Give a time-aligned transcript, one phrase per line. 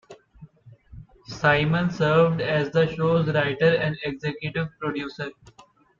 [1.27, 5.29] Simon served as the show's writer and executive producer.